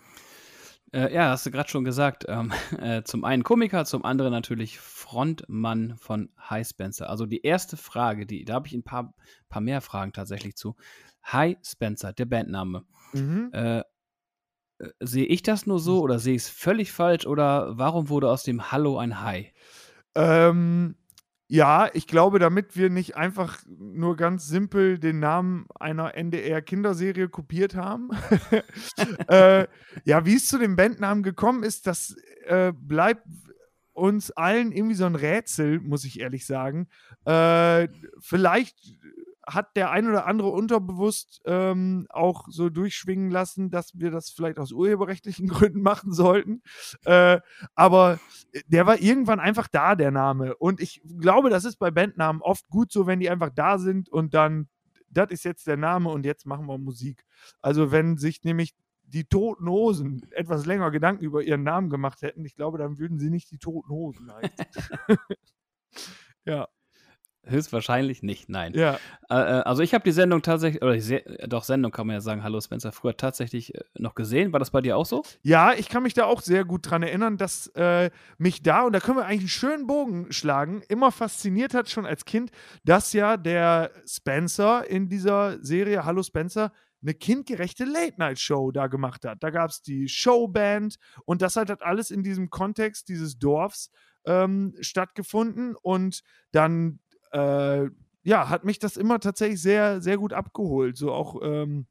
[0.92, 2.24] Äh, ja, hast du gerade schon gesagt.
[2.28, 7.10] Ähm, äh, zum einen Komiker, zum anderen natürlich Frontmann von Hi Spencer.
[7.10, 9.14] Also die erste Frage, die, da habe ich ein paar,
[9.48, 10.76] paar mehr Fragen tatsächlich zu.
[11.24, 12.84] Hi Spencer, der Bandname.
[13.12, 13.50] Mhm.
[13.52, 13.84] Äh, äh
[15.00, 16.02] sehe ich das nur so hm.
[16.02, 19.52] oder sehe ich es völlig falsch oder warum wurde aus dem Hallo ein Hi?
[20.14, 20.96] Ähm,
[21.48, 27.76] ja, ich glaube, damit wir nicht einfach nur ganz simpel den Namen einer NDR-Kinderserie kopiert
[27.76, 28.10] haben.
[29.28, 29.66] äh,
[30.04, 33.26] ja, wie es zu dem Bandnamen gekommen ist, das äh, bleibt
[33.92, 36.88] uns allen irgendwie so ein Rätsel, muss ich ehrlich sagen.
[37.24, 38.76] Äh, vielleicht
[39.46, 44.58] hat der ein oder andere unterbewusst ähm, auch so durchschwingen lassen, dass wir das vielleicht
[44.58, 46.62] aus urheberrechtlichen Gründen machen sollten.
[47.04, 47.40] Äh,
[47.74, 48.18] aber
[48.66, 50.56] der war irgendwann einfach da, der Name.
[50.56, 54.08] Und ich glaube, das ist bei Bandnamen oft gut so, wenn die einfach da sind
[54.08, 54.68] und dann,
[55.08, 57.24] das ist jetzt der Name und jetzt machen wir Musik.
[57.60, 58.74] Also wenn sich nämlich
[59.08, 63.18] die Toten Hosen etwas länger Gedanken über ihren Namen gemacht hätten, ich glaube, dann würden
[63.18, 64.66] sie nicht die Toten Hosen heißen.
[66.44, 66.66] ja.
[67.48, 68.74] Höchstwahrscheinlich nicht, nein.
[68.74, 68.98] Ja.
[69.30, 72.20] Äh, äh also ich habe die Sendung tatsächlich, oder Se doch Sendung kann man ja
[72.20, 74.52] sagen, Hallo Spencer, früher tatsächlich äh, noch gesehen.
[74.52, 75.22] War das bei dir auch so?
[75.42, 78.92] Ja, ich kann mich da auch sehr gut dran erinnern, dass äh, mich da, und
[78.92, 82.50] da können wir eigentlich einen schönen Bogen schlagen, immer fasziniert hat schon als Kind,
[82.84, 89.42] dass ja der Spencer in dieser Serie Hallo Spencer eine kindgerechte Late-Night-Show da gemacht hat.
[89.42, 93.90] Da gab es die Showband und das hat, hat alles in diesem Kontext dieses Dorfs
[94.26, 96.98] ähm, stattgefunden und dann
[97.32, 97.90] äh,
[98.22, 100.96] ja, hat mich das immer tatsächlich sehr, sehr gut abgeholt.
[100.96, 101.86] So auch ähm,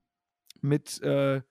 [0.61, 1.41] mit, äh,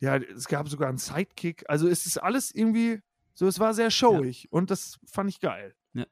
[0.00, 1.64] ja, es gab sogar einen Sidekick.
[1.68, 3.00] Also es ist alles irgendwie,
[3.34, 4.48] so es war sehr showig ja.
[4.50, 5.74] und das fand ich geil.
[5.92, 6.06] Ja,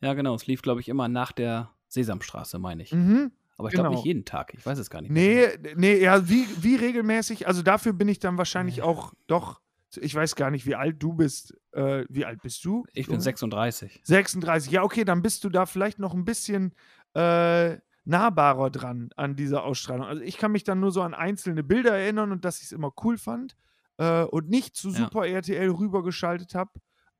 [0.00, 0.34] ja genau.
[0.34, 2.92] Es lief, glaube ich, immer nach der Sesamstraße, meine ich.
[2.92, 3.30] Mhm.
[3.56, 3.84] Aber ich genau.
[3.84, 4.52] glaube nicht jeden Tag.
[4.54, 5.12] Ich weiß es gar nicht.
[5.12, 5.46] Nee,
[5.76, 7.46] nee, ja, wie, wie regelmäßig.
[7.46, 8.84] Also dafür bin ich dann wahrscheinlich ja.
[8.84, 9.60] auch doch
[9.96, 11.54] ich weiß gar nicht, wie alt du bist.
[11.72, 12.84] Äh, wie alt bist du?
[12.92, 14.00] Ich bin 36.
[14.04, 16.74] 36, ja, okay, dann bist du da vielleicht noch ein bisschen
[17.14, 20.06] äh, nahbarer dran an dieser Ausstrahlung.
[20.06, 22.72] Also ich kann mich dann nur so an einzelne Bilder erinnern und dass ich es
[22.72, 23.56] immer cool fand
[23.98, 25.36] äh, und nicht zu Super ja.
[25.36, 26.70] RTL rübergeschaltet habe.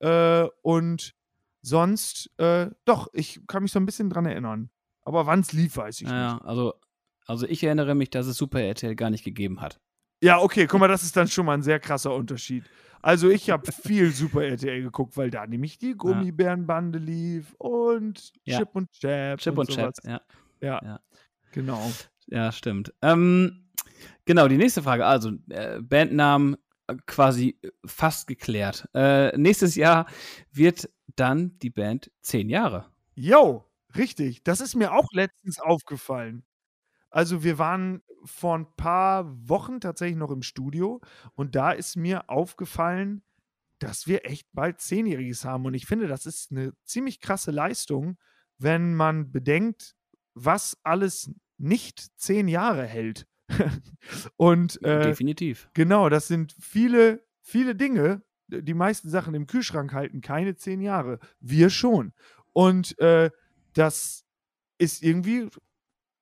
[0.01, 1.15] Äh, und
[1.63, 4.71] sonst, äh, doch, ich kann mich so ein bisschen dran erinnern.
[5.03, 6.45] Aber wann es lief, weiß ich ja, nicht.
[6.45, 6.75] Also,
[7.27, 9.81] also ich erinnere mich, dass es Super RTL gar nicht gegeben hat.
[10.25, 12.65] Ja, okay, guck mal, das ist dann schon mal ein sehr krasser Unterschied.
[13.03, 18.57] Also ich habe viel Super RTL geguckt, weil da nämlich die Gummibärenbande lief und ja.
[18.57, 19.39] Chip und Chap.
[19.39, 20.23] Chip und, und Chap, ja.
[20.63, 20.81] ja.
[20.83, 21.01] ja.
[21.53, 21.93] Genau.
[22.29, 22.95] Ja, stimmt.
[23.03, 23.69] Ähm,
[24.25, 25.05] genau, die nächste Frage.
[25.05, 26.57] Also, äh, Bandnamen
[26.87, 28.89] äh, quasi fast geklärt.
[28.95, 30.07] Äh, nächstes Jahr
[30.51, 32.87] wird dann die Band zehn Jahre.
[33.15, 34.43] Jo, richtig.
[34.43, 36.47] Das ist mir auch letztens aufgefallen.
[37.15, 41.01] Also wir waren vor ein paar Wochen tatsächlich noch im Studio
[41.37, 43.23] und da ist mir aufgefallen,
[43.79, 45.65] dass wir echt bald Zehnjähriges haben.
[45.65, 48.19] Und ich finde, das ist eine ziemlich krasse Leistung,
[48.59, 49.95] wenn man bedenkt,
[50.35, 53.29] was alles nicht zehn Jahre hält.
[54.37, 55.71] und äh, definitiv.
[55.73, 58.23] Genau, das sind viele, viele Dinge.
[58.49, 61.21] Die meisten Sachen im Kühlschrank halten keine zehn Jahre.
[61.39, 62.13] Wir schon.
[62.53, 63.31] Und äh,
[63.73, 64.25] das
[64.79, 65.49] ist irgendwie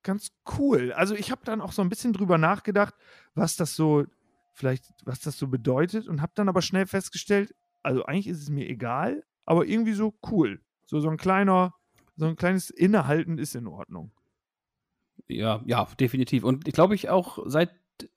[0.03, 0.93] ganz cool.
[0.93, 2.95] Also ich habe dann auch so ein bisschen drüber nachgedacht,
[3.35, 4.05] was das so
[4.53, 8.51] vielleicht, was das so bedeutet und habe dann aber schnell festgestellt, also eigentlich ist es
[8.51, 10.61] mir egal, aber irgendwie so cool.
[10.87, 11.75] So so ein kleiner,
[12.17, 14.13] so ein kleines Innehalten ist in Ordnung.
[15.29, 16.45] Ja, ja, definitiv.
[16.45, 17.71] Und ich glaube ich auch seit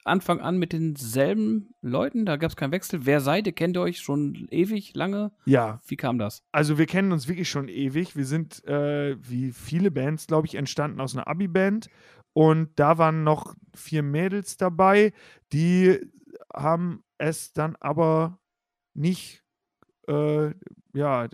[0.03, 2.25] Anfang an mit denselben Leuten?
[2.25, 3.05] Da gab es keinen Wechsel.
[3.05, 3.53] Wer seid ihr?
[3.53, 5.31] Kennt ihr euch schon ewig, lange?
[5.45, 5.81] Ja.
[5.87, 6.43] Wie kam das?
[6.51, 8.15] Also wir kennen uns wirklich schon ewig.
[8.15, 11.89] Wir sind, äh, wie viele Bands, glaube ich, entstanden aus einer Abi-Band.
[12.33, 15.13] Und da waren noch vier Mädels dabei,
[15.53, 15.99] die
[16.53, 18.39] haben es dann aber
[18.93, 19.43] nicht,
[20.07, 20.51] äh,
[20.93, 21.29] ja,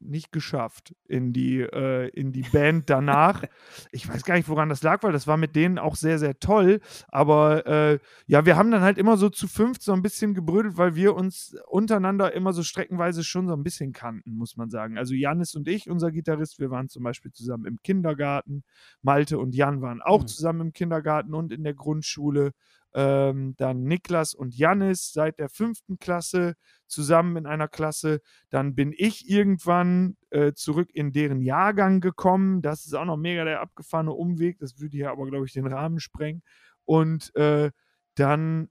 [0.00, 3.44] nicht geschafft in die, äh, in die Band danach.
[3.92, 6.38] ich weiß gar nicht, woran das lag, weil das war mit denen auch sehr, sehr
[6.38, 6.80] toll.
[7.08, 10.76] Aber äh, ja, wir haben dann halt immer so zu fünft so ein bisschen gebrödelt,
[10.76, 14.98] weil wir uns untereinander immer so streckenweise schon so ein bisschen kannten, muss man sagen.
[14.98, 18.64] Also Janis und ich, unser Gitarrist, wir waren zum Beispiel zusammen im Kindergarten.
[19.02, 20.26] Malte und Jan waren auch mhm.
[20.28, 22.52] zusammen im Kindergarten und in der Grundschule.
[22.94, 26.54] Ähm, dann Niklas und Jannis seit der fünften Klasse
[26.86, 28.20] zusammen in einer Klasse.
[28.50, 32.62] Dann bin ich irgendwann äh, zurück in deren Jahrgang gekommen.
[32.62, 34.58] Das ist auch noch mega der abgefahrene Umweg.
[34.58, 36.42] Das würde hier aber, glaube ich, den Rahmen sprengen.
[36.84, 37.70] Und äh,
[38.14, 38.70] dann,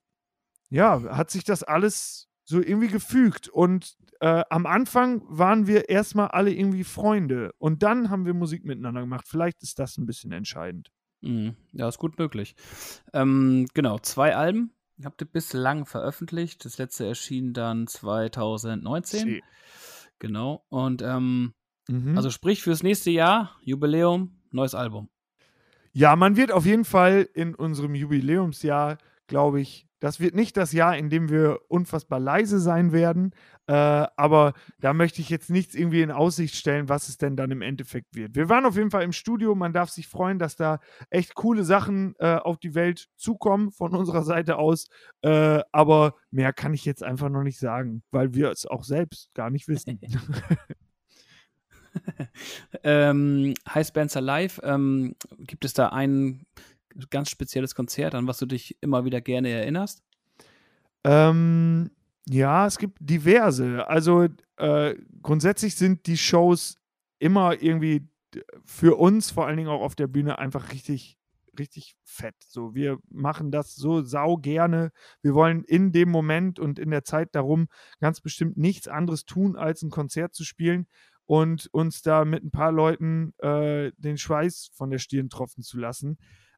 [0.69, 3.49] ja, hat sich das alles so irgendwie gefügt.
[3.49, 7.51] Und äh, am Anfang waren wir erstmal alle irgendwie Freunde.
[7.59, 9.27] Und dann haben wir Musik miteinander gemacht.
[9.27, 10.91] Vielleicht ist das ein bisschen entscheidend.
[11.21, 11.55] Mhm.
[11.73, 12.55] Ja, ist gut möglich.
[13.13, 14.71] Ähm, genau, zwei Alben
[15.03, 16.65] habt ihr bislang veröffentlicht.
[16.65, 19.19] Das letzte erschien dann 2019.
[19.19, 19.43] Sie.
[20.19, 20.65] Genau.
[20.69, 21.53] Und ähm,
[21.87, 22.17] mhm.
[22.17, 25.09] also sprich fürs nächste Jahr, Jubiläum, neues Album.
[25.93, 30.71] Ja, man wird auf jeden Fall in unserem Jubiläumsjahr, glaube ich, das wird nicht das
[30.73, 33.31] Jahr, in dem wir unfassbar leise sein werden,
[33.67, 37.51] äh, aber da möchte ich jetzt nichts irgendwie in Aussicht stellen, was es denn dann
[37.51, 38.35] im Endeffekt wird.
[38.35, 40.79] Wir waren auf jeden Fall im Studio, man darf sich freuen, dass da
[41.09, 44.87] echt coole Sachen äh, auf die Welt zukommen von unserer Seite aus,
[45.21, 49.33] äh, aber mehr kann ich jetzt einfach noch nicht sagen, weil wir es auch selbst
[49.33, 49.99] gar nicht wissen.
[52.83, 56.45] ähm, High Spencer Live, ähm, gibt es da einen
[57.09, 60.03] ganz spezielles Konzert, an was du dich immer wieder gerne erinnerst?
[61.03, 61.91] Ähm,
[62.27, 63.87] ja, es gibt diverse.
[63.87, 66.77] Also äh, grundsätzlich sind die Shows
[67.19, 68.07] immer irgendwie
[68.65, 71.17] für uns, vor allen Dingen auch auf der Bühne, einfach richtig,
[71.57, 72.35] richtig fett.
[72.47, 74.91] So, wir machen das so sau gerne.
[75.21, 77.67] Wir wollen in dem Moment und in der Zeit darum
[77.99, 80.87] ganz bestimmt nichts anderes tun, als ein Konzert zu spielen.
[81.27, 85.77] und uns da mit ein paar Leuten äh, den Schweiß von der Stirn tropfen zu
[85.77, 86.17] lassen.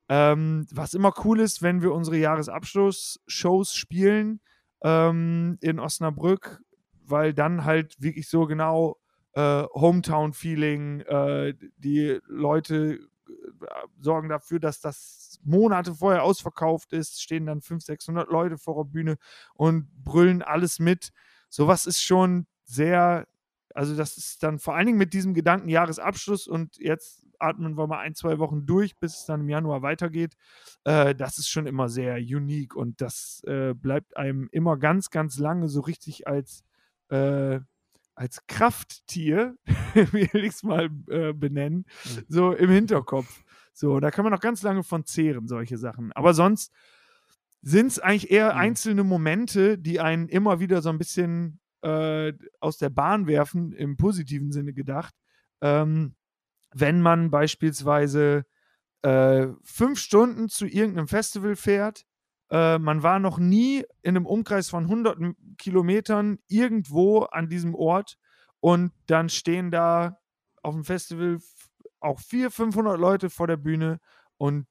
[0.10, 4.42] Ähm, was immer cool ist, wenn wir unsere Jahresabschluss-Shows spielen
[4.82, 6.62] ähm, in Osnabrück,
[7.06, 8.98] weil dann halt wirklich so genau
[9.34, 13.66] äh, Hometown-Feeling, äh, die Leute äh,
[14.00, 18.90] sorgen dafür, dass das Monate vorher ausverkauft ist, stehen dann 500, 600 Leute vor der
[18.90, 19.18] Bühne
[19.54, 21.12] und brüllen alles mit.
[21.50, 23.28] Sowas ist schon sehr,
[23.76, 27.88] also das ist dann vor allen Dingen mit diesem Gedanken Jahresabschluss und jetzt atmen wir
[27.88, 30.36] mal ein, zwei Wochen durch, bis es dann im Januar weitergeht.
[30.84, 35.38] Äh, das ist schon immer sehr unique und das äh, bleibt einem immer ganz, ganz
[35.38, 36.64] lange so richtig als,
[37.10, 37.60] äh,
[38.16, 39.56] als Krafttier,
[39.94, 42.26] will ich es mal äh, benennen, mhm.
[42.28, 43.44] so im Hinterkopf.
[43.74, 46.12] So, da kann man noch ganz lange von zehren, solche Sachen.
[46.12, 46.74] Aber sonst
[47.62, 48.60] sind es eigentlich eher mhm.
[48.60, 53.98] einzelne Momente, die einen immer wieder so ein bisschen äh, aus der Bahn werfen, im
[53.98, 55.14] positiven Sinne gedacht.
[55.62, 56.16] Ähm,
[56.74, 58.46] wenn man beispielsweise
[59.02, 62.06] äh, fünf Stunden zu irgendeinem Festival fährt,
[62.52, 65.20] äh, man war noch nie in einem Umkreis von 100
[65.58, 68.18] Kilometern irgendwo an diesem Ort
[68.60, 70.20] und dann stehen da
[70.62, 71.40] auf dem Festival
[72.00, 74.00] auch 400, 500 Leute vor der Bühne
[74.38, 74.68] und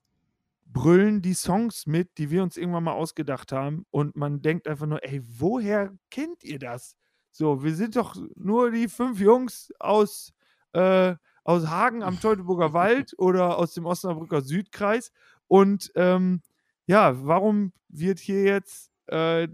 [0.67, 4.87] brüllen die Songs mit, die wir uns irgendwann mal ausgedacht haben und man denkt einfach
[4.87, 6.97] nur, ey, woher kennt ihr das?
[7.31, 10.33] So, wir sind doch nur die fünf Jungs aus
[10.73, 11.15] äh,
[11.49, 15.11] aus Hagen am Teutoburger Wald oder aus dem Osnabrücker Südkreis.
[15.47, 16.43] Und ähm,
[16.87, 19.49] ja, warum wird hier jetzt äh,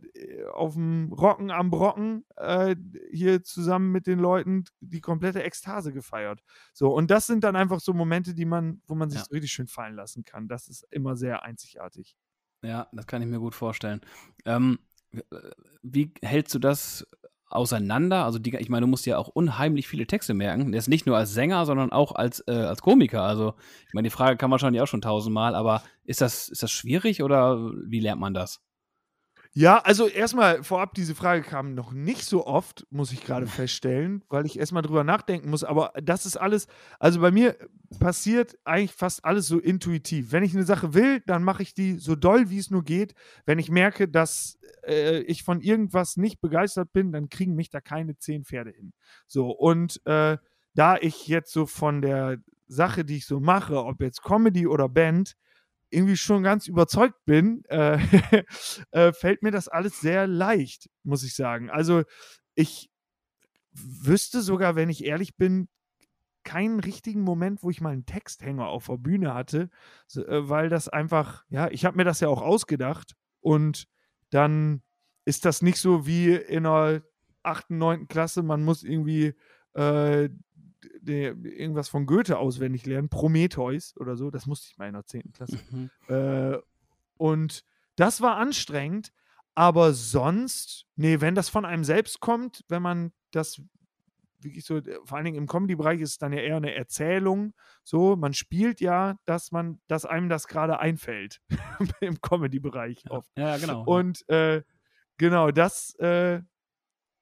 [0.53, 2.75] auf dem Rocken am Brocken äh,
[3.13, 6.43] hier zusammen mit den Leuten die komplette Ekstase gefeiert.
[6.73, 9.27] So, und das sind dann einfach so Momente, die man, wo man sich ja.
[9.27, 10.49] so richtig schön fallen lassen kann.
[10.49, 12.17] Das ist immer sehr einzigartig.
[12.63, 14.01] Ja, das kann ich mir gut vorstellen.
[14.45, 14.81] Ähm,
[15.83, 17.07] wie hältst du das
[17.55, 18.25] auseinander.
[18.25, 20.73] Also die, ich meine, du musst ja auch unheimlich viele Texte merken.
[20.73, 23.23] Ist nicht nur als Sänger, sondern auch als, äh, als Komiker.
[23.23, 23.55] Also
[23.87, 26.71] ich meine, die Frage kann man wahrscheinlich auch schon tausendmal, aber ist das, ist das
[26.71, 28.61] schwierig oder wie lernt man das?
[29.57, 34.25] Ja, also erstmal vorab, diese Frage kam noch nicht so oft, muss ich gerade feststellen,
[34.29, 35.63] weil ich erstmal drüber nachdenken muss.
[35.63, 36.67] Aber das ist alles,
[36.99, 37.57] also bei mir
[38.01, 40.33] passiert eigentlich fast alles so intuitiv.
[40.33, 43.15] Wenn ich eine Sache will, dann mache ich die so doll, wie es nur geht.
[43.47, 47.81] Wenn ich merke, dass äh, ich von irgendwas nicht begeistert bin, dann kriegen mich da
[47.81, 48.93] keine zehn Pferde hin.
[49.29, 50.37] So, und äh,
[50.75, 54.89] da ich jetzt so von der Sache, die ich so mache, ob jetzt Comedy oder
[54.89, 55.37] Band,
[55.95, 57.99] irgendwie schon ganz überzeugt bin, äh,
[58.91, 61.71] äh, fällt mir das alles sehr leicht, muss ich sagen.
[61.71, 62.03] Also
[62.55, 62.91] ich
[63.73, 65.69] wüsste sogar, wenn ich ehrlich bin,
[66.45, 69.71] keinen richtigen Moment, wo ich mal einen Texthänger auf der Bühne hatte,
[70.15, 73.87] äh, weil das einfach, ja, ich habe mir das ja auch ausgedacht und
[74.31, 74.83] dann
[75.25, 77.03] ist das nicht so wie in der
[77.43, 78.09] 8., 9.
[78.09, 79.35] Klasse, man muss irgendwie
[79.75, 80.29] äh,
[81.09, 85.33] irgendwas von Goethe auswendig lernen, Prometheus oder so, das musste ich mal in der 10.
[85.33, 85.59] Klasse.
[85.71, 85.91] Mhm.
[86.09, 86.59] Äh,
[87.17, 87.65] und
[87.97, 89.13] das war anstrengend,
[89.55, 93.63] aber sonst, nee, wenn das von einem selbst kommt, wenn man das
[94.45, 97.55] wirklich so, vor allen Dingen im Comedy-Bereich ist es dann ja eher eine Erzählung.
[97.83, 101.41] So, man spielt ja, dass man, dass einem das gerade einfällt
[102.01, 103.31] im Comedy-Bereich oft.
[103.37, 103.85] Ja, genau.
[103.85, 104.63] Und äh,
[105.17, 106.43] genau, das, äh,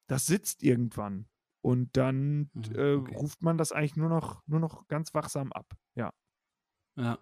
[0.08, 1.26] das sitzt irgendwann.
[1.62, 3.16] Und dann mhm, äh, okay.
[3.16, 5.66] ruft man das eigentlich nur noch, nur noch ganz wachsam ab.
[5.94, 6.12] Ja.
[6.96, 7.18] Ja.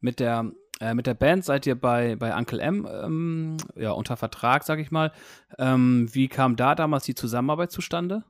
[0.00, 4.16] Mit der, äh, mit der Band seid ihr bei, bei Uncle M ähm, ja, unter
[4.16, 5.12] Vertrag, sag ich mal.
[5.58, 8.24] Ähm, wie kam da damals die Zusammenarbeit zustande?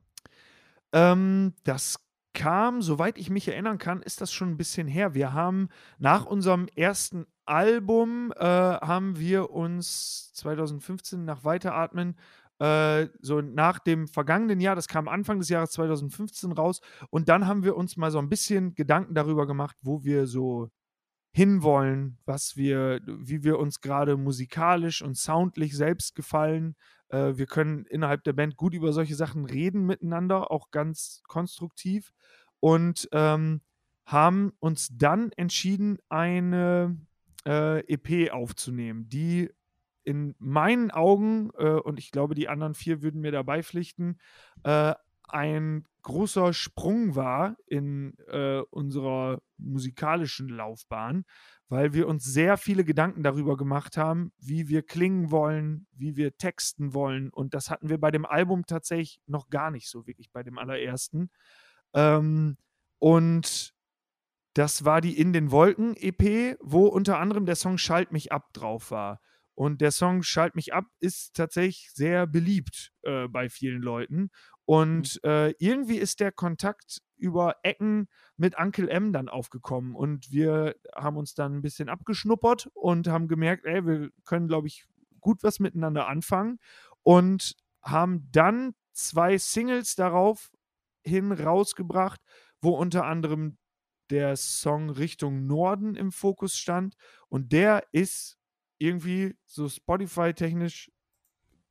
[0.93, 1.99] Ähm, das
[2.35, 5.15] kam, soweit ich mich erinnern kann, ist das schon ein bisschen her.
[5.15, 12.17] Wir haben nach unserem ersten Album äh, haben wir uns 2015 nach Weiteratmen
[12.61, 17.47] äh, so nach dem vergangenen Jahr, das kam Anfang des Jahres 2015 raus, und dann
[17.47, 20.71] haben wir uns mal so ein bisschen Gedanken darüber gemacht, wo wir so
[21.33, 26.77] hinwollen, was wir, wie wir uns gerade musikalisch und soundlich selbst gefallen.
[27.09, 32.13] Äh, wir können innerhalb der Band gut über solche Sachen reden miteinander, auch ganz konstruktiv.
[32.59, 33.63] Und ähm,
[34.05, 36.99] haben uns dann entschieden, eine
[37.47, 39.51] äh, EP aufzunehmen, die
[40.05, 44.19] in meinen Augen, äh, und ich glaube, die anderen vier würden mir dabei pflichten,
[44.65, 44.95] äh,
[45.29, 51.25] ein großer Sprung war in äh, unserer musikalischen Laufbahn,
[51.69, 56.37] weil wir uns sehr viele Gedanken darüber gemacht haben, wie wir klingen wollen, wie wir
[56.37, 57.31] texten wollen.
[57.31, 60.59] Und das hatten wir bei dem Album tatsächlich noch gar nicht so wirklich, bei dem
[60.59, 61.31] allerersten.
[61.95, 62.57] Ähm,
[62.99, 63.75] und
[64.55, 68.53] das war die In den Wolken EP, wo unter anderem der Song Schalt mich ab
[68.53, 69.21] drauf war.
[69.55, 74.31] Und der Song Schalt mich ab ist tatsächlich sehr beliebt äh, bei vielen Leuten.
[74.65, 75.31] Und mhm.
[75.31, 79.95] äh, irgendwie ist der Kontakt über Ecken mit Uncle M dann aufgekommen.
[79.95, 84.69] Und wir haben uns dann ein bisschen abgeschnuppert und haben gemerkt, ey, wir können, glaube
[84.69, 84.87] ich,
[85.21, 86.59] gut was miteinander anfangen.
[87.03, 90.51] Und haben dann zwei Singles darauf
[91.03, 92.21] hin rausgebracht,
[92.61, 93.59] wo unter anderem
[94.11, 96.97] der Song Richtung Norden im Fokus stand.
[97.29, 98.40] Und der ist
[98.81, 100.91] irgendwie so Spotify-technisch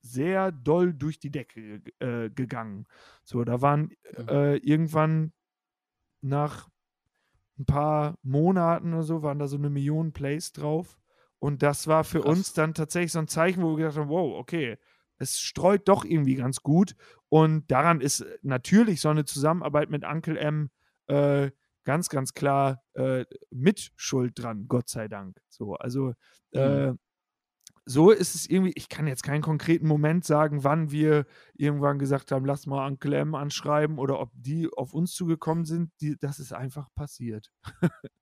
[0.01, 2.85] sehr doll durch die Decke äh, gegangen.
[3.23, 4.29] So, da waren mhm.
[4.29, 5.33] äh, irgendwann
[6.21, 6.69] nach
[7.57, 10.97] ein paar Monaten oder so, waren da so eine Million Plays drauf.
[11.39, 12.37] Und das war für Krass.
[12.37, 14.77] uns dann tatsächlich so ein Zeichen, wo wir gedacht haben, wow, okay,
[15.17, 16.95] es streut doch irgendwie ganz gut.
[17.27, 20.69] Und daran ist natürlich so eine Zusammenarbeit mit Uncle M
[21.07, 21.51] äh,
[21.89, 25.41] ganz, ganz klar äh, mit Schuld dran, Gott sei Dank.
[25.49, 26.13] So, also
[26.51, 26.99] äh, mhm.
[27.85, 31.25] so ist es irgendwie, ich kann jetzt keinen konkreten Moment sagen, wann wir
[31.55, 35.89] irgendwann gesagt haben, lass mal Uncle M anschreiben oder ob die auf uns zugekommen sind.
[35.99, 37.49] Die, das ist einfach passiert.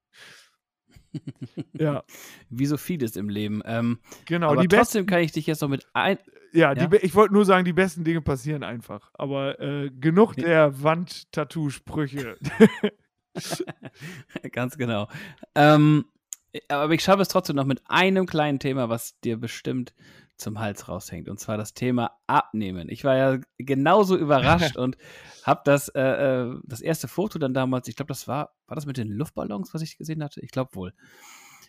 [1.73, 2.05] ja.
[2.49, 3.61] Wie so vieles im Leben.
[3.65, 6.19] Ähm, genau, aber trotzdem kann ich dich jetzt noch mit ein.
[6.53, 6.89] Ja, ja?
[7.01, 9.11] Ich wollte nur sagen, die besten Dinge passieren einfach.
[9.13, 12.37] Aber äh, genug der Wand-Tattoo-Sprüche.
[14.51, 15.07] Ganz genau.
[15.55, 16.05] Ähm,
[16.69, 19.93] aber ich schaffe es trotzdem noch mit einem kleinen Thema, was dir bestimmt
[20.37, 21.29] zum Hals raushängt.
[21.29, 22.89] Und zwar das Thema Abnehmen.
[22.89, 24.97] Ich war ja genauso überrascht und
[25.43, 28.85] habe das, äh, äh, das erste Foto dann damals, ich glaube, das war, war das
[28.85, 30.41] mit den Luftballons, was ich gesehen hatte?
[30.41, 30.93] Ich glaube wohl.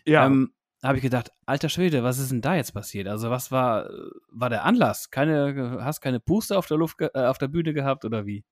[0.05, 0.25] Ja.
[0.25, 3.07] Ähm, habe ich gedacht, alter Schwede, was ist denn da jetzt passiert?
[3.07, 3.89] Also was war,
[4.31, 5.11] war der Anlass?
[5.11, 8.45] Keine, hast keine Puste auf der Luft, äh, auf der Bühne gehabt oder wie?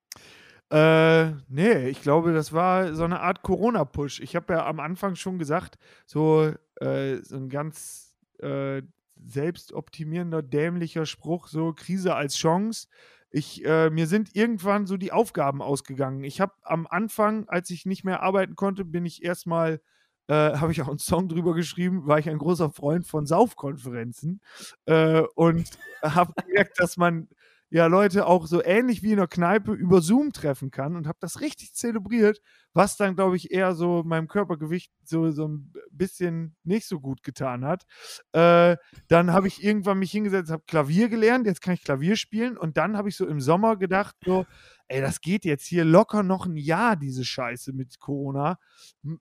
[0.69, 4.19] Äh, nee, ich glaube, das war so eine Art Corona-Push.
[4.19, 6.51] Ich habe ja am Anfang schon gesagt, so,
[6.81, 8.81] äh, so ein ganz äh,
[9.25, 12.87] selbstoptimierender, dämlicher Spruch, so Krise als Chance.
[13.29, 16.23] Ich, äh, mir sind irgendwann so die Aufgaben ausgegangen.
[16.23, 19.81] Ich habe am Anfang, als ich nicht mehr arbeiten konnte, bin ich erstmal,
[20.27, 24.41] äh, habe ich auch einen Song drüber geschrieben, war ich ein großer Freund von Saufkonferenzen
[24.85, 25.69] äh, und
[26.03, 27.29] habe gemerkt, dass man
[27.69, 31.17] ja Leute auch so ähnlich wie in der Kneipe über Zoom treffen kann und habe
[31.19, 32.39] das richtig zelebriert,
[32.73, 37.23] was dann, glaube ich, eher so meinem Körpergewicht so, so ein bisschen nicht so gut
[37.23, 37.85] getan hat.
[38.31, 38.77] Äh,
[39.07, 42.77] dann habe ich irgendwann mich hingesetzt, habe Klavier gelernt, jetzt kann ich Klavier spielen und
[42.77, 44.45] dann habe ich so im Sommer gedacht, so,
[44.87, 48.57] ey, das geht jetzt hier locker noch ein Jahr, diese Scheiße mit Corona.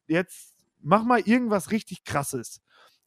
[0.06, 2.60] Jetzt mach mal irgendwas richtig krasses.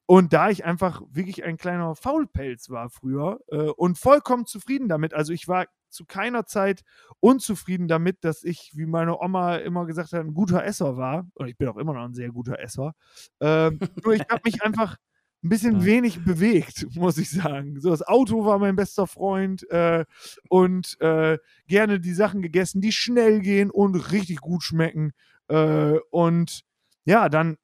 [0.09, 5.13] Und da ich einfach wirklich ein kleiner Faulpelz war früher äh, und vollkommen zufrieden damit,
[5.13, 6.81] also ich war zu keiner Zeit
[7.19, 11.27] unzufrieden damit, dass ich, wie meine Oma immer gesagt hat, ein guter Esser war.
[11.35, 12.95] Und ich bin auch immer noch ein sehr guter Esser.
[13.39, 14.97] Ähm, nur ich habe mich einfach
[15.43, 17.79] ein bisschen wenig bewegt, muss ich sagen.
[17.79, 20.05] So, das Auto war mein bester Freund äh,
[20.49, 25.11] und äh, gerne die Sachen gegessen, die schnell gehen und richtig gut schmecken.
[25.49, 26.63] Äh, und
[27.05, 27.57] ja, dann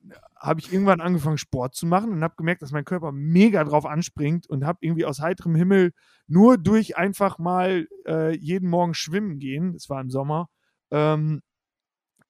[0.46, 3.86] habe ich irgendwann angefangen, Sport zu machen und habe gemerkt, dass mein Körper mega drauf
[3.86, 5.92] anspringt und habe irgendwie aus heiterem Himmel
[6.28, 10.48] nur durch einfach mal äh, jeden Morgen schwimmen gehen, das war im Sommer,
[10.92, 11.42] ähm,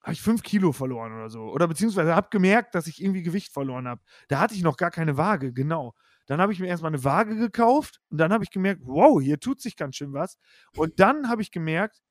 [0.02, 1.42] habe ich fünf Kilo verloren oder so.
[1.46, 4.02] Oder beziehungsweise habe gemerkt, dass ich irgendwie Gewicht verloren habe.
[4.28, 5.94] Da hatte ich noch gar keine Waage, genau.
[6.28, 9.40] Dann habe ich mir erstmal eine Waage gekauft und dann habe ich gemerkt, wow, hier
[9.40, 10.38] tut sich ganz schön was.
[10.76, 12.02] Und dann habe ich gemerkt,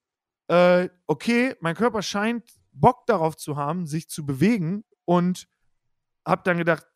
[0.49, 5.47] äh, okay, mein Körper scheint Bock darauf zu haben, sich zu bewegen und
[6.25, 6.87] habe dann gedacht,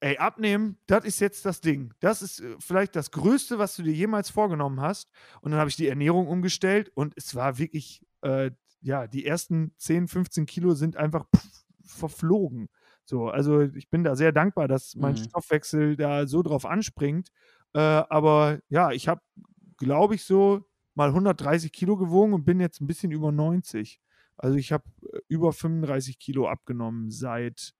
[0.00, 1.94] ey, abnehmen, das ist jetzt das Ding.
[2.00, 5.10] Das ist äh, vielleicht das Größte, was du dir jemals vorgenommen hast.
[5.40, 9.72] Und dann habe ich die Ernährung umgestellt und es war wirklich, äh, ja, die ersten
[9.78, 12.68] 10, 15 Kilo sind einfach pff, verflogen.
[13.04, 15.18] So, also ich bin da sehr dankbar, dass mein mhm.
[15.18, 17.30] Stoffwechsel da so drauf anspringt.
[17.74, 19.20] Äh, aber ja, ich habe,
[19.76, 20.64] glaube ich, so
[20.94, 24.00] mal 130 Kilo gewogen und bin jetzt ein bisschen über 90.
[24.36, 27.74] Also ich habe äh, über 35 Kilo abgenommen seit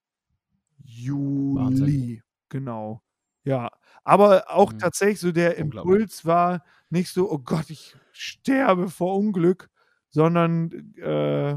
[0.85, 1.61] Juli.
[1.61, 2.23] Wahnsinn.
[2.49, 3.03] Genau.
[3.45, 3.71] Ja,
[4.05, 4.79] aber auch mhm.
[4.79, 9.69] tatsächlich so der Impuls war nicht so, oh Gott, ich sterbe vor Unglück,
[10.11, 11.57] sondern äh,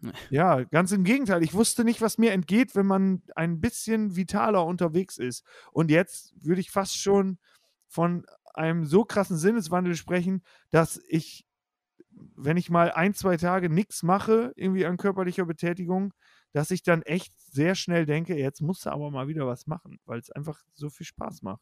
[0.30, 1.42] ja, ganz im Gegenteil.
[1.42, 5.44] Ich wusste nicht, was mir entgeht, wenn man ein bisschen vitaler unterwegs ist.
[5.72, 7.38] Und jetzt würde ich fast schon
[7.88, 8.24] von
[8.54, 11.46] einem so krassen Sinneswandel sprechen, dass ich,
[12.10, 16.14] wenn ich mal ein, zwei Tage nichts mache, irgendwie an körperlicher Betätigung,
[16.56, 20.00] dass ich dann echt sehr schnell denke, jetzt musst du aber mal wieder was machen,
[20.06, 21.60] weil es einfach so viel Spaß macht.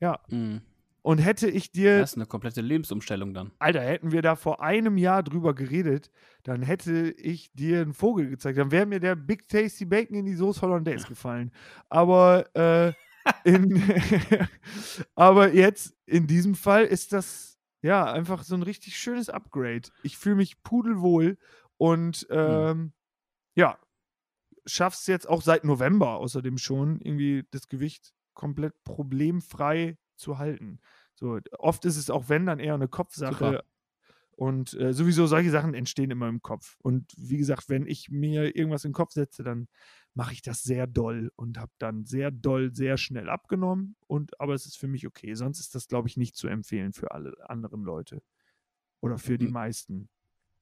[0.00, 0.20] Ja.
[0.28, 0.60] Mhm.
[1.00, 2.00] Und hätte ich dir.
[2.00, 3.52] Das ist eine komplette Lebensumstellung dann.
[3.58, 6.10] Alter, hätten wir da vor einem Jahr drüber geredet,
[6.42, 8.58] dann hätte ich dir einen Vogel gezeigt.
[8.58, 11.50] Dann wäre mir der Big Tasty Bacon in die Soße Hollandaise gefallen.
[11.88, 12.92] Aber, äh,
[13.44, 13.82] in,
[15.14, 19.88] aber jetzt, in diesem Fall, ist das ja, einfach so ein richtig schönes Upgrade.
[20.02, 21.38] Ich fühle mich pudelwohl
[21.78, 22.36] und hm.
[22.38, 22.92] ähm, mhm.
[23.54, 23.78] ja,
[24.68, 30.80] schaff's jetzt auch seit November außerdem schon, irgendwie das Gewicht komplett problemfrei zu halten.
[31.14, 33.44] So, oft ist es auch, wenn, dann eher eine Kopfsache.
[33.44, 33.64] Super.
[34.38, 36.76] Und äh, sowieso solche Sachen entstehen immer im Kopf.
[36.80, 39.66] Und wie gesagt, wenn ich mir irgendwas in den Kopf setze, dann
[40.14, 43.96] mache ich das sehr doll und habe dann sehr doll, sehr schnell abgenommen.
[44.06, 45.34] Und aber es ist für mich okay.
[45.34, 48.22] Sonst ist das, glaube ich, nicht zu empfehlen für alle anderen Leute.
[49.00, 49.52] Oder für die hm.
[49.54, 50.08] meisten.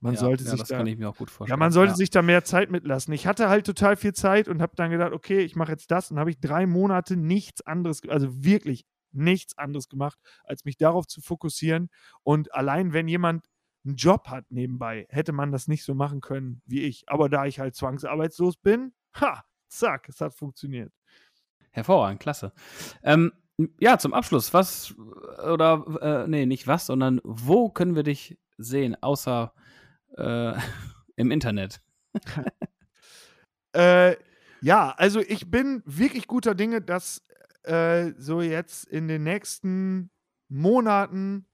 [0.07, 1.59] Man ja, sollte ja, sich das da, kann ich mir auch gut vorstellen.
[1.59, 1.97] Ja, man sollte ja.
[1.97, 3.13] sich da mehr Zeit mitlassen.
[3.13, 6.13] Ich hatte halt total viel Zeit und habe dann gedacht, okay, ich mache jetzt das
[6.13, 11.09] und habe ich drei Monate nichts anderes, also wirklich nichts anderes gemacht, als mich darauf
[11.09, 11.91] zu fokussieren.
[12.23, 13.47] Und allein wenn jemand
[13.85, 17.05] einen Job hat nebenbei, hätte man das nicht so machen können wie ich.
[17.09, 20.93] Aber da ich halt zwangsarbeitslos bin, ha, zack, es hat funktioniert.
[21.71, 22.53] Hervorragend, klasse.
[23.03, 23.33] Ähm,
[23.81, 24.95] ja, zum Abschluss, was
[25.51, 29.53] oder äh, nee, nicht was, sondern wo können wir dich sehen, außer
[30.17, 30.53] äh,
[31.17, 31.81] im Internet?
[33.73, 34.17] äh,
[34.61, 37.23] ja, also ich bin wirklich guter Dinge, dass
[37.65, 40.11] äh, so jetzt in den nächsten
[40.49, 41.47] Monaten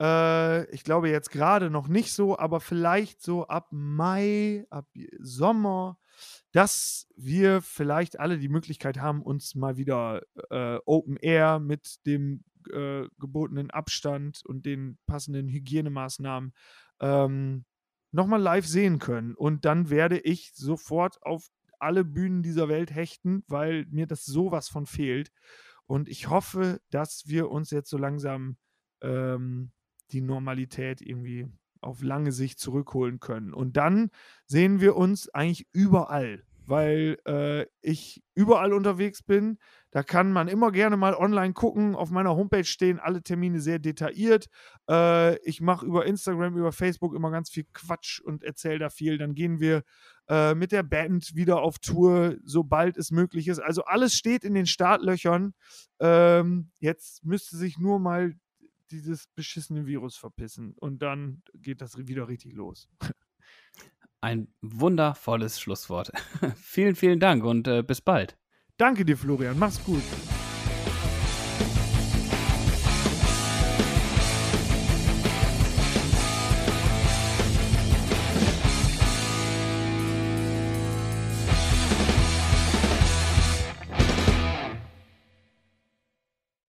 [0.00, 4.88] äh, ich glaube jetzt gerade noch nicht so, aber vielleicht so ab Mai, ab
[5.18, 5.98] Sommer,
[6.52, 12.44] dass wir vielleicht alle die Möglichkeit haben, uns mal wieder äh, Open Air mit dem
[12.72, 16.52] äh, gebotenen Abstand und den passenden Hygienemaßnahmen
[17.00, 17.64] ähm,
[18.10, 19.34] nochmal live sehen können.
[19.34, 21.48] Und dann werde ich sofort auf
[21.78, 25.30] alle Bühnen dieser Welt hechten, weil mir das sowas von fehlt.
[25.86, 28.56] Und ich hoffe, dass wir uns jetzt so langsam
[29.00, 29.72] ähm,
[30.10, 31.48] die Normalität irgendwie
[31.80, 33.54] auf lange Sicht zurückholen können.
[33.54, 34.10] Und dann
[34.46, 39.58] sehen wir uns eigentlich überall, weil äh, ich überall unterwegs bin.
[39.90, 41.94] Da kann man immer gerne mal online gucken.
[41.94, 44.48] Auf meiner Homepage stehen alle Termine sehr detailliert.
[44.88, 49.16] Äh, ich mache über Instagram, über Facebook immer ganz viel Quatsch und erzähle da viel.
[49.16, 49.82] Dann gehen wir
[50.28, 53.60] äh, mit der Band wieder auf Tour, sobald es möglich ist.
[53.60, 55.54] Also alles steht in den Startlöchern.
[56.00, 58.34] Ähm, jetzt müsste sich nur mal
[58.90, 62.88] dieses beschissene Virus verpissen und dann geht das wieder richtig los.
[64.20, 66.10] Ein wundervolles Schlusswort.
[66.56, 68.36] vielen, vielen Dank und äh, bis bald.
[68.76, 69.58] Danke dir, Florian.
[69.58, 70.02] Mach's gut.